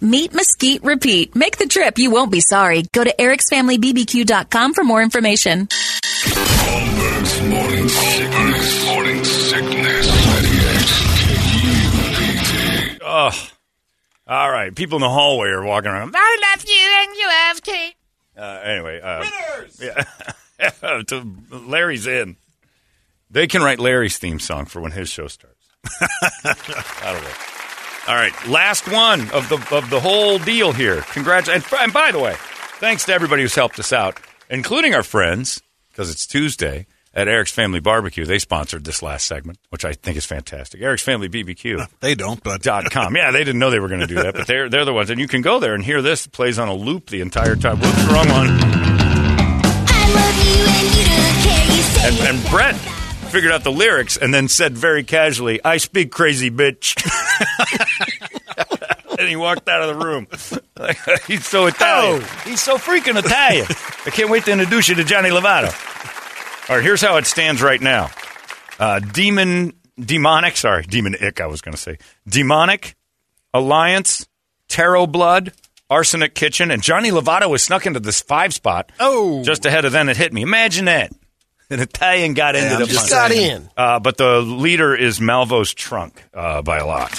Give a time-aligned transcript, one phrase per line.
[0.00, 1.34] Meat, mesquite, repeat.
[1.36, 2.84] Make the trip, you won't be sorry.
[2.92, 5.68] Go to ericsfamilybbq.com for more information.
[5.70, 8.86] Holmberg's morning sickness.
[8.86, 10.08] Morning sickness.
[13.04, 13.30] Oh,
[14.26, 14.74] all right.
[14.74, 16.14] People in the hallway are walking around.
[16.16, 17.94] I love you and you have Kate.
[18.36, 19.24] Uh, anyway, uh,
[19.80, 20.04] yeah,
[21.08, 22.36] to- Larry's in.
[23.30, 25.58] They can write Larry's theme song for when his show starts.
[26.42, 27.36] That'll work.
[28.08, 31.02] All right, last one of the of the whole deal here.
[31.12, 31.48] Congrats!
[31.48, 32.34] And, and by the way,
[32.80, 34.18] thanks to everybody who's helped us out,
[34.50, 38.24] including our friends, because it's Tuesday at Eric's Family Barbecue.
[38.24, 40.82] They sponsored this last segment, which I think is fantastic.
[40.82, 43.14] Eric's Family BBQ uh, They don't, but dot com.
[43.14, 45.08] Yeah, they didn't know they were going to do that, but they're they're the ones,
[45.10, 47.54] and you can go there and hear this It plays on a loop the entire
[47.54, 47.78] time.
[47.78, 48.48] Whoops, wrong one.
[48.50, 51.66] I love you and you don't care.
[51.76, 53.01] You say And, and Brett
[53.32, 56.96] figured out the lyrics and then said very casually, "I speak crazy, bitch."
[59.18, 60.26] and he walked out of the room.
[61.26, 62.22] he's so Italian.
[62.22, 63.66] Oh, He's so freaking Italian.
[64.06, 65.70] I can't wait to introduce you to Johnny Lovato.
[66.68, 68.10] All right, here's how it stands right now.
[68.78, 70.56] Uh, demon, demonic.
[70.56, 71.40] Sorry, demon ick.
[71.40, 71.98] I was going to say
[72.28, 72.94] demonic
[73.54, 74.26] alliance,
[74.68, 75.52] tarot blood.
[75.90, 78.90] Arsenic Kitchen and Johnny Lovato was snuck into this five spot.
[78.98, 79.42] Oh.
[79.44, 80.40] just ahead of then it hit me.
[80.40, 81.12] Imagine that
[81.72, 83.68] an Italian got into I'm the just got in.
[83.76, 87.10] Uh, but the leader is Malvo's trunk uh, by a lot.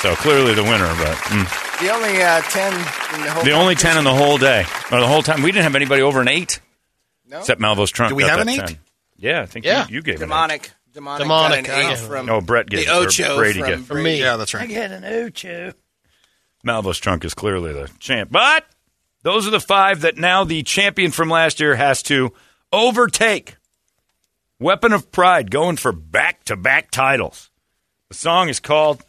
[0.00, 1.66] So clearly the winner, but mm.
[1.80, 2.72] The only uh, ten
[3.14, 3.44] in the whole.
[3.44, 5.42] the only ten in the whole day or the whole time.
[5.42, 6.60] We didn't have anybody over an eight
[7.28, 7.38] No?
[7.40, 8.10] except Malvo's trunk.
[8.10, 8.66] Do we have that an eight?
[8.68, 8.78] 10.
[9.18, 9.86] Yeah, I think Yeah.
[9.88, 10.72] you, you gave demonic.
[10.92, 11.22] Demonic.
[11.22, 12.32] Demonic, got an eight from it.
[12.32, 12.96] Oh, Brett gave the it.
[12.96, 13.84] Ocho Brady from gave.
[13.84, 14.64] For me, yeah, that's right.
[14.64, 15.72] I get an Ocho.
[16.66, 18.30] Malvo's trunk is clearly the champ.
[18.32, 18.64] But
[19.22, 22.32] those are the five that now the champion from last year has to
[22.72, 23.56] overtake.
[24.58, 27.50] Weapon of Pride going for back to back titles.
[28.08, 29.04] The song is called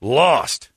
[0.00, 0.70] Lost.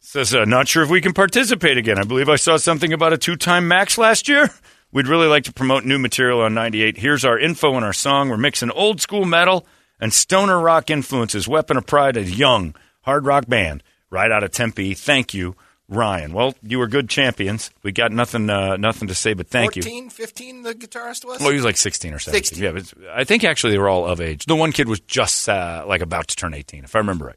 [0.00, 1.98] Says, uh, not sure if we can participate again.
[1.98, 4.50] I believe I saw something about a two time max last year.
[4.92, 6.98] We'd really like to promote new material on 98.
[6.98, 8.28] Here's our info and our song.
[8.28, 9.66] We're mixing old school metal
[9.98, 11.48] and stoner rock influences.
[11.48, 14.94] Weapon of Pride, a young hard rock band right out of Tempe.
[14.94, 15.56] Thank you,
[15.88, 16.32] Ryan.
[16.32, 17.70] Well, you were good champions.
[17.82, 19.82] We got nothing, uh, nothing to say, but thank you.
[19.82, 21.40] 14, 15, The guitarist was.
[21.40, 22.44] Well, he was like 16 or 17.
[22.44, 22.62] 16.
[22.64, 24.46] Yeah, but I think actually they were all of age.
[24.46, 27.36] The one kid was just uh, like about to turn 18, if I remember right.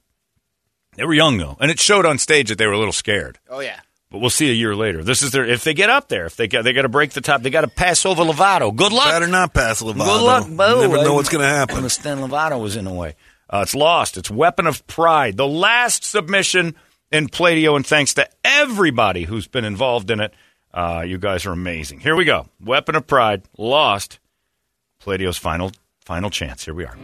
[0.96, 3.38] They were young though, and it showed on stage that they were a little scared.
[3.50, 3.80] oh yeah.
[4.10, 5.04] But we'll see a year later.
[5.04, 7.12] This is their if they get up there, if they got they got to break
[7.12, 8.74] the top, they got to pass over Lovato.
[8.74, 9.08] Good luck.
[9.10, 9.98] Better not pass Lovato.
[10.06, 10.82] Good luck, Bo.
[10.82, 11.76] You never know what's going to I happen.
[11.76, 13.16] understand Lovato was in the way.
[13.50, 14.16] Uh, it's lost.
[14.18, 15.36] It's Weapon of Pride.
[15.36, 16.76] The last submission
[17.12, 20.34] in Pladio, and thanks to everybody who's been involved in it.
[20.74, 22.00] Uh, you guys are amazing.
[22.00, 22.48] Here we go.
[22.60, 24.20] Weapon of Pride, lost.
[25.02, 25.72] Pladio's final
[26.06, 26.66] final chance.
[26.66, 26.98] Here we are.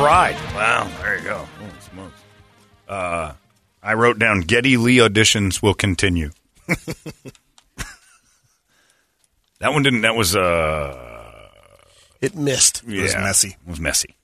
[0.00, 0.34] Pride.
[0.54, 1.46] Wow, there you go.
[1.58, 2.20] Holy smokes.
[2.88, 3.34] Uh,
[3.82, 6.30] I wrote down Geddy Lee auditions will continue.
[6.66, 6.86] that
[9.60, 10.00] one didn't.
[10.00, 11.50] That was uh,
[12.22, 12.82] It missed.
[12.86, 13.48] yeah, was messy.
[13.48, 14.16] It was messy.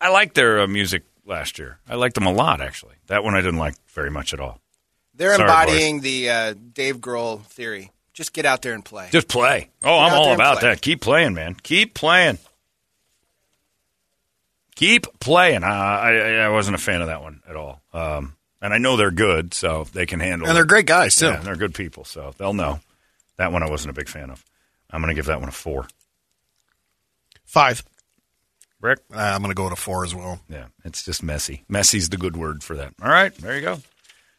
[0.00, 1.80] I liked their uh, music last year.
[1.88, 2.94] I liked them a lot, actually.
[3.08, 4.60] That one I didn't like very much at all.
[5.14, 7.90] They're Sorry, embodying the uh, Dave Grohl theory.
[8.14, 9.08] Just get out there and play.
[9.10, 9.70] Just play.
[9.82, 10.68] Oh, I'm all about play.
[10.70, 10.80] that.
[10.80, 11.56] Keep playing, man.
[11.60, 12.38] Keep playing.
[14.78, 15.64] Keep playing.
[15.64, 17.82] Uh, I, I I wasn't a fan of that one at all.
[17.92, 21.26] Um, and I know they're good, so they can handle And they're great guys, too.
[21.26, 22.78] Yeah, and they're good people, so they'll know.
[23.38, 24.44] That one I wasn't a big fan of.
[24.88, 25.88] I'm going to give that one a four.
[27.44, 27.82] Five.
[28.80, 29.00] Brick?
[29.12, 30.38] Uh, I'm going to go with a four as well.
[30.48, 31.64] Yeah, it's just messy.
[31.68, 32.94] Messy's the good word for that.
[33.02, 33.78] All right, there you go.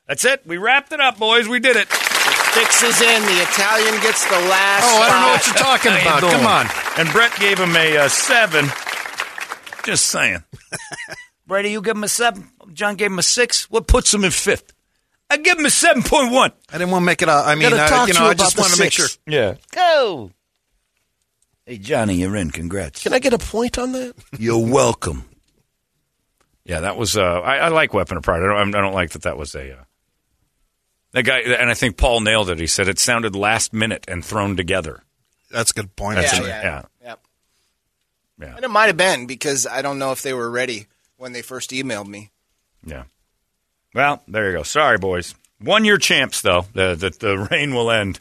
[0.08, 0.44] That's it.
[0.46, 1.50] We wrapped it up, boys.
[1.50, 1.90] We did it.
[1.90, 3.22] Fix is in.
[3.24, 4.86] The Italian gets the last.
[4.88, 6.22] Oh, I don't know what you're talking about.
[6.22, 6.68] Come on.
[6.98, 8.70] And Brett gave him a uh, seven.
[9.90, 10.44] Just saying.
[11.48, 12.48] Brady, you give him a seven.
[12.74, 13.70] John gave him a six.
[13.72, 14.74] What puts him in fifth?
[15.32, 16.52] I give him a seven point one.
[16.72, 17.28] I didn't want to make it.
[17.28, 19.08] A, I mean, Gotta uh, you know, you I just about wanted to make sure.
[19.28, 19.56] Yeah.
[19.72, 20.32] Go.
[21.66, 22.50] Hey, Johnny, you're in.
[22.52, 23.04] Congrats.
[23.04, 24.16] Can I get a point on that?
[24.40, 25.26] You're welcome.
[26.66, 27.16] Yeah, that was.
[27.16, 28.42] Uh, I, I like Weapon of Pride.
[28.42, 29.22] I don't, I don't like that.
[29.24, 29.74] That was a.
[29.74, 29.84] Uh,
[31.12, 32.60] that guy, and I think Paul nailed it.
[32.60, 35.04] He said it sounded last minute and thrown together.
[35.52, 36.18] That's a good point.
[36.18, 36.50] That's Yeah, actually.
[36.52, 36.64] it.
[36.64, 36.99] yeah, Yeah.
[38.40, 38.48] Yeah.
[38.48, 38.56] Yeah.
[38.56, 40.88] And it might have been because I don't know if they were ready
[41.18, 42.32] when they first emailed me.
[42.86, 43.04] Yeah.
[43.94, 44.64] Well, there you go.
[44.64, 45.36] Sorry, boys.
[45.60, 46.66] One year champs, though.
[46.74, 48.20] The the, the reign will end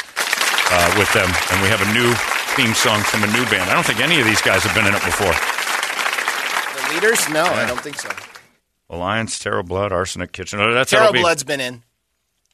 [0.71, 2.13] uh, with them, and we have a new
[2.57, 3.71] theme song from a new band.
[3.71, 5.33] I don't think any of these guys have been in it before.
[6.75, 7.29] The leaders?
[7.29, 8.09] No, I don't think so.
[8.91, 10.61] Alliance, Terror Blood, Arsenic Kitchen.
[10.61, 11.21] Oh, that's how Terrell it'll be.
[11.21, 11.83] Blood's been in.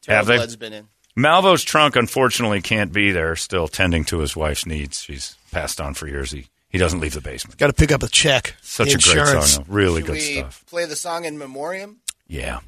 [0.02, 0.36] Terrell Have they?
[0.36, 0.88] Blood's been in.
[1.16, 3.36] Malvo's trunk, unfortunately, can't be there.
[3.36, 5.00] Still tending to his wife's needs.
[5.02, 6.32] She's passed on for years.
[6.32, 7.56] He he doesn't leave the basement.
[7.56, 8.56] Got to pick up a check.
[8.60, 9.64] Such The a great song.
[9.68, 9.72] Though.
[9.72, 10.64] Really Should good we stuff.
[10.66, 12.00] play the song in memoriam?
[12.26, 12.58] Yeah,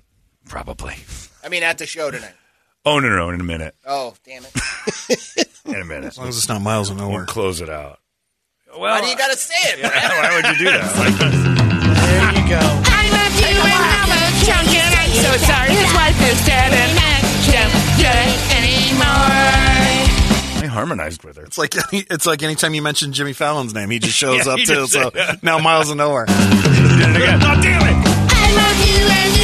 [0.48, 0.94] probably.
[1.42, 2.34] I mean, at the show tonight.
[2.84, 3.74] Oh no, no, no, in a minute.
[3.84, 5.48] Oh, damn it.
[5.66, 6.04] In a minute.
[6.14, 7.98] As long as it's not miles of We'll close it out.
[8.70, 9.82] Well, Why do you got to say it?
[9.82, 9.90] man?
[9.92, 10.86] why would you do that?
[12.06, 12.62] There you go.
[12.62, 16.70] I love you and I'm a chunk and I'm so sorry his wife is dead
[16.70, 17.18] and I
[17.50, 19.75] can't get it anymore.
[20.62, 21.44] I harmonized with her.
[21.44, 24.58] It's like it's like anytime you mention Jimmy Fallon's name, he just shows Yeah, up
[24.58, 24.64] too.
[24.86, 25.10] just- So
[25.42, 26.26] now miles of nowhere.
[26.26, 27.40] Did it again.
[27.42, 28.06] Oh, damn it!
[28.06, 29.36] God.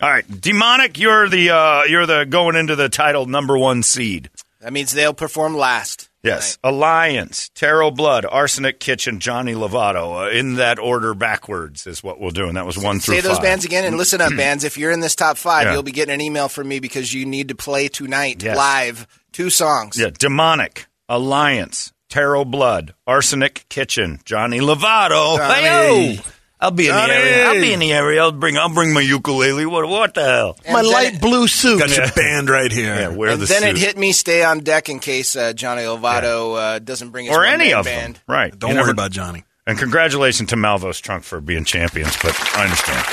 [0.00, 0.98] All right, demonic.
[0.98, 4.30] You're the uh, you're the going into the title number one seed.
[4.60, 6.08] That means they'll perform last.
[6.22, 10.26] Yes, Alliance, Tarot Blood, Arsenic Kitchen, Johnny Lovato.
[10.26, 13.20] Uh, in that order, backwards is what we'll do, and that was one through Say
[13.22, 13.42] those five.
[13.42, 14.62] bands again and listen up, bands.
[14.62, 15.72] If you're in this top five, Yeah.
[15.72, 18.56] you'll be getting an email from me because you need to play tonight Yes.
[18.56, 19.98] live two songs.
[19.98, 25.38] Yeah, demonic, Alliance, Tarot Blood, Arsenic Kitchen, Johnny Lovato.
[25.38, 26.14] Johnny.
[26.16, 26.22] Hey-o!
[26.62, 27.12] I'll be in Johnny.
[27.12, 27.46] the area.
[27.48, 28.22] I'll be in the area.
[28.22, 28.56] I'll bring.
[28.56, 29.66] I'll bring my ukulele.
[29.66, 29.86] What?
[29.88, 30.56] What the hell?
[30.64, 31.80] And My light it- blue suit.
[31.80, 32.94] Got your band right here.
[32.94, 35.82] Yeah, wear and the then it hit me stay on deck in case uh, Johnny
[35.82, 38.14] Lovato uh, doesn't bring his or any of band.
[38.16, 38.22] them.
[38.28, 38.56] Right.
[38.58, 39.44] Don't You worry never- about Johnny.
[39.66, 43.06] And congratulations to Malvo's Trunk for being champions, but I understand.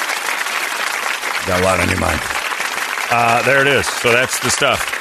[1.47, 2.19] Got a lot on your mind.
[3.11, 3.85] Uh, there it is.
[3.87, 4.98] So that's the stuff.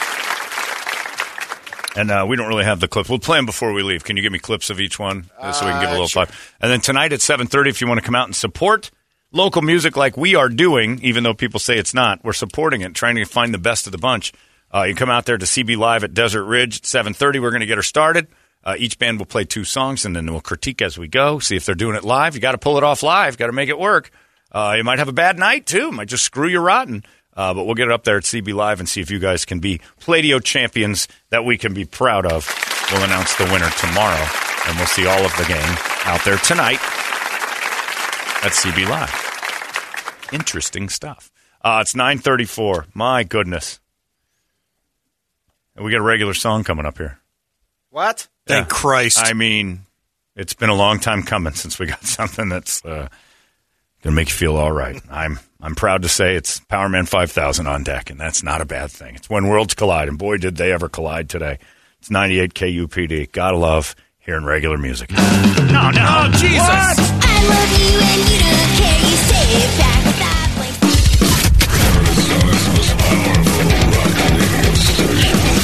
[1.97, 3.09] And uh, we don't really have the clips.
[3.09, 4.04] We'll play them before we leave.
[4.04, 6.07] Can you give me clips of each one uh, so we can give a little
[6.07, 6.26] sure.
[6.26, 6.54] five?
[6.61, 8.90] And then tonight at 7.30, if you want to come out and support
[9.33, 12.95] local music like we are doing, even though people say it's not, we're supporting it,
[12.95, 14.33] trying to find the best of the bunch.
[14.73, 17.40] Uh, you come out there to CB Live at Desert Ridge at 7.30.
[17.40, 18.28] We're going to get her started.
[18.64, 21.57] Uh, each band will play two songs, and then we'll critique as we go, see
[21.57, 22.35] if they're doing it live.
[22.35, 23.38] You got to pull it off live.
[23.38, 24.11] Got to make it work.
[24.50, 25.90] Uh, you might have a bad night, too.
[25.90, 27.04] Might just screw you rotten.
[27.38, 29.45] Uh, but we'll get it up there at CB Live and see if you guys
[29.45, 32.52] can be Pladio champions that we can be proud of.
[32.90, 34.26] We'll announce the winner tomorrow,
[34.66, 36.80] and we'll see all of the game out there tonight
[38.42, 40.28] at CB Live.
[40.33, 41.30] Interesting stuff.
[41.62, 42.87] Uh, it's 934.
[42.92, 43.78] My goodness.
[45.76, 47.21] And we got a regular song coming up here.
[47.90, 48.26] What?
[48.47, 48.75] Thank Yeah.
[48.76, 49.18] Christ.
[49.23, 49.87] I mean,
[50.35, 53.09] it's been a long time coming since we got something that's uh,
[54.02, 55.00] going to make you feel all right.
[55.10, 58.92] I'm I'm proud to say it's Powerman 5000 on deck, and that's not a bad
[58.92, 59.16] thing.
[59.16, 61.58] It's when worlds collide, and boy, did they ever collide today.
[61.98, 63.32] It's 98 KUPD.
[63.32, 65.10] Gotta love hearing regular music.
[65.10, 66.60] No, no, Jesus.
[66.60, 69.00] I love you and you don't care.
[69.00, 70.76] You say it back that blank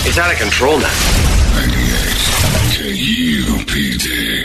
[0.07, 1.44] It's out of control now.